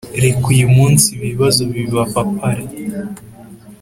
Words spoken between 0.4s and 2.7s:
uyumunsi ibibazo bibapapare